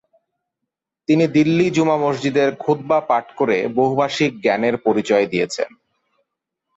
[1.09, 5.69] তিনি দিল্লি জুমা মসজিদে খুতবা পাঠ করে বহুভাষীক জ্ঞানের পরিচয় দিয়েছেন।